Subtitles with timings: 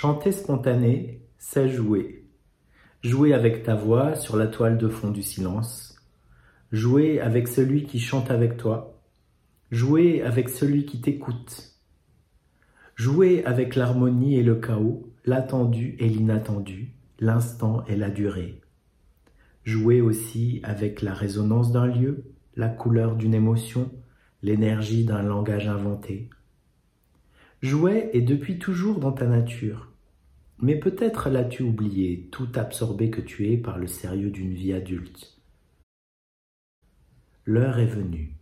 [0.00, 2.24] Chanter spontané, c'est jouer.
[3.02, 5.94] Jouer avec ta voix sur la toile de fond du silence.
[6.72, 8.98] Jouer avec celui qui chante avec toi.
[9.70, 11.74] Jouer avec celui qui t'écoute.
[12.94, 18.62] Jouer avec l'harmonie et le chaos, l'attendu et l'inattendu, l'instant et la durée.
[19.64, 22.24] Jouer aussi avec la résonance d'un lieu,
[22.56, 23.90] la couleur d'une émotion,
[24.42, 26.30] l'énergie d'un langage inventé.
[27.60, 29.89] Jouer est depuis toujours dans ta nature.
[30.62, 35.40] Mais peut-être l'as-tu oublié, tout absorbé que tu es par le sérieux d'une vie adulte.
[37.46, 38.36] L'heure est venue.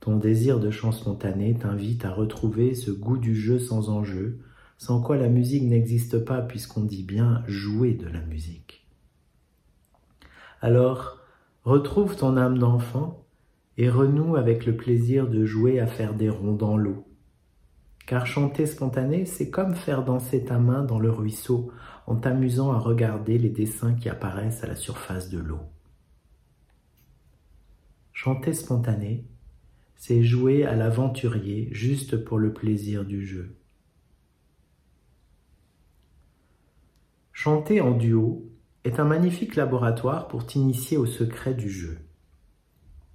[0.00, 4.40] Ton désir de chant spontané t'invite à retrouver ce goût du jeu sans enjeu,
[4.78, 8.86] sans quoi la musique n'existe pas puisqu'on dit bien jouer de la musique.
[10.62, 11.18] Alors,
[11.64, 13.26] retrouve ton âme d'enfant
[13.76, 17.06] et renoue avec le plaisir de jouer à faire des ronds dans l'eau,
[18.06, 21.72] car chanter spontané, c'est comme faire danser ta main dans le ruisseau
[22.06, 25.60] en t'amusant à regarder les dessins qui apparaissent à la surface de l'eau.
[28.12, 29.24] Chanter spontané,
[29.96, 33.56] c'est jouer à l'aventurier juste pour le plaisir du jeu.
[37.32, 38.50] Chanter en duo
[38.84, 41.98] est un magnifique laboratoire pour t'initier au secret du jeu.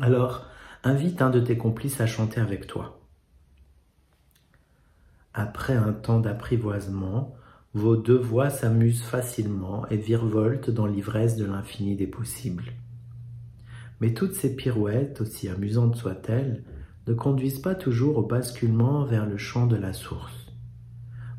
[0.00, 0.46] Alors,
[0.84, 2.99] invite un de tes complices à chanter avec toi.
[5.32, 7.36] Après un temps d'apprivoisement,
[7.72, 12.72] vos deux voix s'amusent facilement et virevoltent dans l'ivresse de l'infini des possibles.
[14.00, 16.64] Mais toutes ces pirouettes, aussi amusantes soient-elles,
[17.06, 20.52] ne conduisent pas toujours au basculement vers le chant de la source.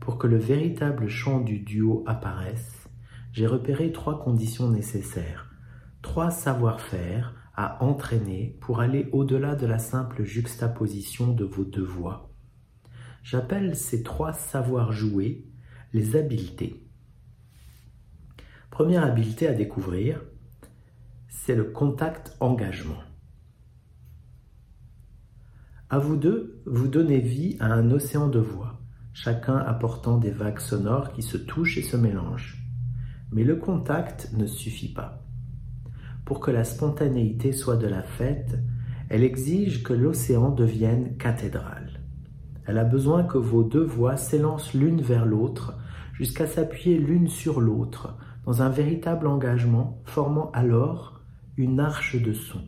[0.00, 2.88] Pour que le véritable chant du duo apparaisse,
[3.32, 5.50] j'ai repéré trois conditions nécessaires,
[6.02, 12.30] trois savoir-faire à entraîner pour aller au-delà de la simple juxtaposition de vos deux voix.
[13.22, 15.46] J'appelle ces trois savoirs joués
[15.92, 16.82] les habiletés.
[18.70, 20.22] Première habileté à découvrir,
[21.28, 23.02] c'est le contact-engagement.
[25.90, 28.78] À vous deux, vous donnez vie à un océan de voix,
[29.14, 32.62] chacun apportant des vagues sonores qui se touchent et se mélangent.
[33.32, 35.24] Mais le contact ne suffit pas.
[36.26, 38.58] Pour que la spontanéité soit de la fête,
[39.08, 41.87] elle exige que l'océan devienne cathédrale.
[42.68, 45.78] Elle a besoin que vos deux voix s'élancent l'une vers l'autre
[46.12, 48.14] jusqu'à s'appuyer l'une sur l'autre
[48.44, 51.22] dans un véritable engagement formant alors
[51.56, 52.60] une arche de son.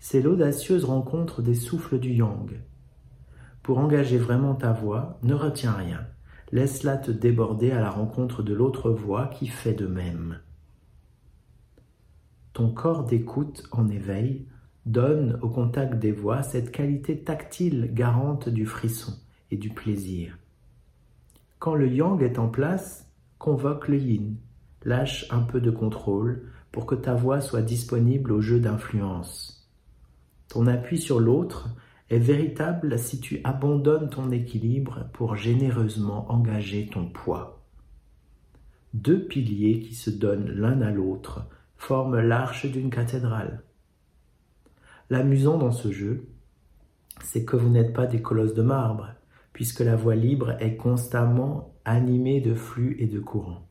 [0.00, 2.60] C'est l'audacieuse rencontre des souffles du yang.
[3.62, 6.00] Pour engager vraiment ta voix, ne retiens rien.
[6.50, 10.40] Laisse-la te déborder à la rencontre de l'autre voix qui fait de même.
[12.52, 14.48] Ton corps d'écoute en éveil
[14.86, 19.12] donne au contact des voix cette qualité tactile garante du frisson
[19.50, 20.38] et du plaisir.
[21.58, 23.06] Quand le yang est en place,
[23.38, 24.36] convoque le yin,
[24.84, 26.42] lâche un peu de contrôle
[26.72, 29.68] pour que ta voix soit disponible au jeu d'influence.
[30.48, 31.68] Ton appui sur l'autre
[32.08, 37.62] est véritable si tu abandonnes ton équilibre pour généreusement engager ton poids.
[38.94, 41.46] Deux piliers qui se donnent l'un à l'autre
[41.76, 43.62] forment l'arche d'une cathédrale.
[45.10, 46.28] L'amusant dans ce jeu,
[47.24, 49.08] c'est que vous n'êtes pas des colosses de marbre,
[49.52, 53.66] puisque la voie libre est constamment animée de flux et de courants.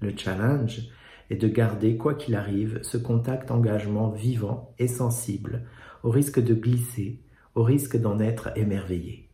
[0.00, 0.88] Le challenge
[1.28, 5.66] est de garder, quoi qu'il arrive, ce contact engagement vivant et sensible,
[6.02, 7.20] au risque de glisser,
[7.54, 9.28] au risque d'en être émerveillé.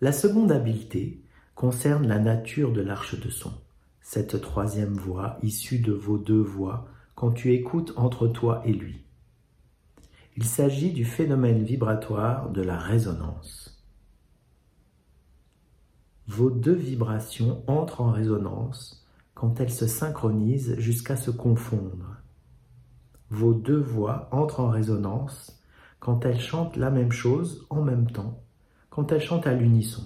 [0.00, 1.22] La seconde habileté
[1.54, 3.52] concerne la nature de l'arche de son,
[4.00, 9.02] cette troisième voie issue de vos deux voix quand tu écoutes entre toi et lui.
[10.36, 13.82] Il s'agit du phénomène vibratoire de la résonance.
[16.28, 22.16] Vos deux vibrations entrent en résonance quand elles se synchronisent jusqu'à se confondre.
[23.30, 25.58] Vos deux voix entrent en résonance
[26.00, 28.42] quand elles chantent la même chose en même temps,
[28.90, 30.04] quand elles chantent à l'unisson.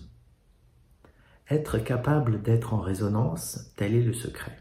[1.49, 4.60] Être capable d'être en résonance, tel est le secret.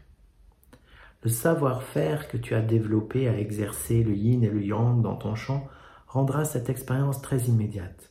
[1.22, 5.34] Le savoir-faire que tu as développé à exercer le yin et le yang dans ton
[5.34, 5.68] chant
[6.06, 8.10] rendra cette expérience très immédiate.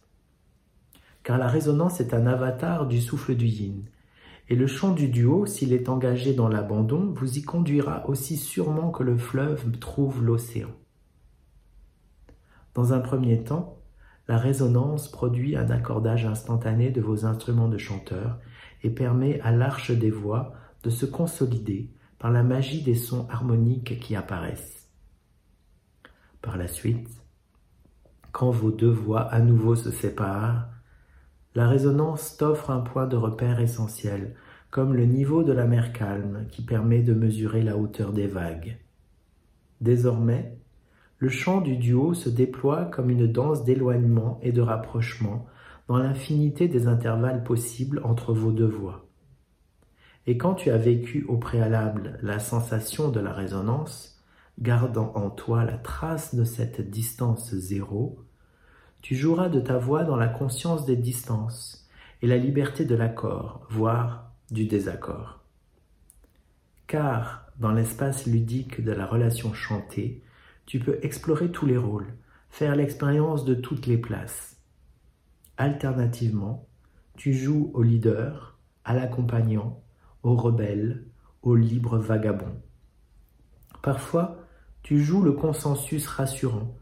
[1.24, 3.84] Car la résonance est un avatar du souffle du yin,
[4.48, 8.90] et le chant du duo, s'il est engagé dans l'abandon, vous y conduira aussi sûrement
[8.90, 10.72] que le fleuve trouve l'océan.
[12.74, 13.78] Dans un premier temps,
[14.28, 18.40] la résonance produit un accordage instantané de vos instruments de chanteur
[18.84, 20.54] et permet à l'arche des voix
[20.84, 24.90] de se consolider par la magie des sons harmoniques qui apparaissent.
[26.42, 27.10] Par la suite,
[28.32, 30.70] quand vos deux voix à nouveau se séparent,
[31.56, 34.36] La résonance t'offre un point de repère essentiel,
[34.70, 38.78] comme le niveau de la mer calme qui permet de mesurer la hauteur des vagues.
[39.82, 40.60] Désormais,
[41.18, 45.48] le chant du duo se déploie comme une danse d'éloignement et de rapprochement
[45.88, 49.09] dans l'infinité des intervalles possibles entre vos deux voix.
[50.30, 54.22] Et quand tu as vécu au préalable la sensation de la résonance,
[54.60, 58.24] gardant en toi la trace de cette distance zéro,
[59.02, 61.90] tu joueras de ta voix dans la conscience des distances
[62.22, 65.40] et la liberté de l'accord, voire du désaccord.
[66.86, 70.22] Car, dans l'espace ludique de la relation chantée,
[70.68, 72.14] tu peux explorer tous les rôles,
[72.52, 74.62] faire l'expérience de toutes les places.
[75.58, 76.68] Alternativement,
[77.18, 79.82] tu joues au leader, à l'accompagnant,
[80.24, 81.06] au rebelle,
[81.42, 82.62] au libre vagabond.
[83.82, 84.38] Parfois,
[84.84, 86.76] tu joues le consensus rassurant,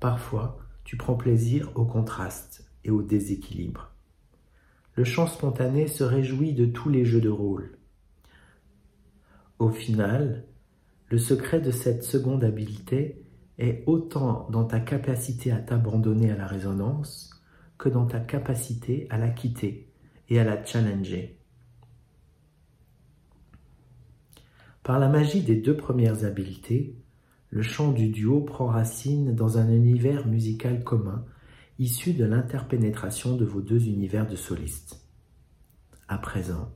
[0.00, 3.90] parfois, tu prends plaisir au contraste et au déséquilibre.
[4.94, 7.78] Le chant spontané se réjouit de tous les jeux de rôle.
[9.58, 10.44] Au final,
[11.08, 13.22] le secret de cette seconde habileté
[13.58, 17.30] est autant dans ta capacité à t'abandonner à la résonance
[17.76, 19.92] que dans ta capacité à la quitter
[20.28, 21.37] et à la challenger.
[24.88, 26.96] Par la magie des deux premières habiletés,
[27.50, 31.26] le chant du duo prend racine dans un univers musical commun,
[31.78, 35.06] issu de l'interpénétration de vos deux univers de solistes.
[36.08, 36.72] À présent,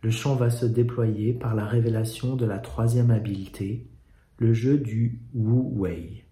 [0.00, 3.88] le chant va se déployer par la révélation de la troisième habileté,
[4.38, 6.24] le jeu du Wu Wei.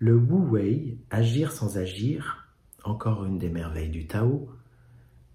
[0.00, 4.48] Le Wu Wei, agir sans agir, encore une des merveilles du Tao,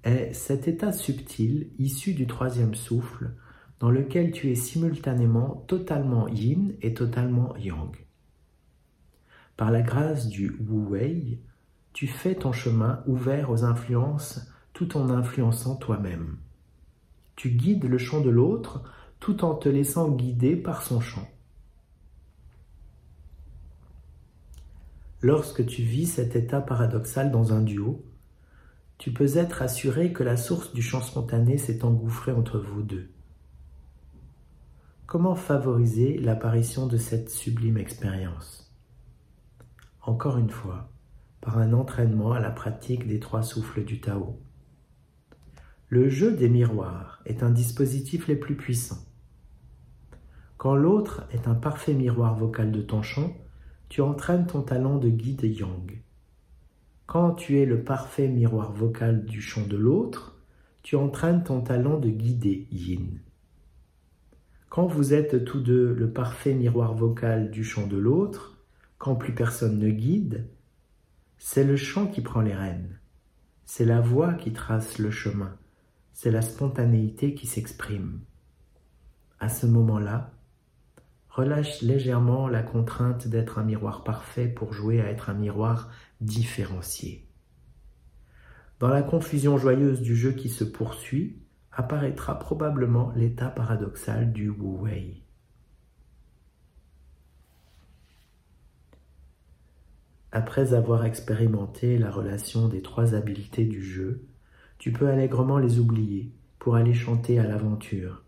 [0.03, 3.31] est cet état subtil issu du troisième souffle
[3.79, 7.95] dans lequel tu es simultanément totalement yin et totalement yang.
[9.57, 11.39] Par la grâce du Wu Wei,
[11.93, 16.37] tu fais ton chemin ouvert aux influences tout en influençant toi-même.
[17.35, 18.83] Tu guides le chant de l'autre
[19.19, 21.27] tout en te laissant guider par son chant.
[25.21, 28.05] Lorsque tu vis cet état paradoxal dans un duo,
[28.99, 33.09] tu peux être assuré que la source du chant spontané s'est engouffrée entre vous deux.
[35.07, 38.75] Comment favoriser l'apparition de cette sublime expérience?
[40.01, 40.91] Encore une fois,
[41.39, 44.37] par un entraînement à la pratique des trois souffles du Tao.
[45.87, 49.05] Le jeu des miroirs est un dispositif les plus puissants.
[50.57, 53.33] Quand l'autre est un parfait miroir vocal de ton chant,
[53.87, 56.01] tu entraînes ton talent de guide yang.
[57.09, 60.37] Quand tu es le parfait miroir vocal du chant de l'autre,
[60.83, 63.19] tu entraînes ton talent de guider yin.
[64.69, 68.59] Quand vous êtes tous deux le parfait miroir vocal du chant de l'autre,
[68.99, 70.51] quand plus personne ne guide,
[71.39, 72.99] c'est le chant qui prend les rênes,
[73.65, 75.57] c'est la voix qui trace le chemin,
[76.13, 78.19] c'est la spontanéité qui s'exprime.
[79.39, 80.31] À ce moment-là,
[81.29, 85.89] relâche légèrement la contrainte d'être un miroir parfait pour jouer à être un miroir
[86.21, 87.25] différencié.
[88.79, 91.37] Dans la confusion joyeuse du jeu qui se poursuit,
[91.71, 95.23] apparaîtra probablement l'état paradoxal du Wu Wei.
[100.31, 104.27] Après avoir expérimenté la relation des trois habiletés du jeu,
[104.77, 108.23] tu peux allègrement les oublier pour aller chanter à l'aventure.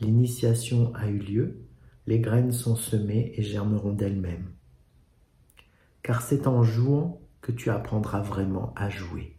[0.00, 1.60] L'initiation a eu lieu,
[2.06, 4.52] les graines sont semées et germeront d'elles-mêmes.
[6.02, 9.36] Car c'est en jouant que tu apprendras vraiment à jouer.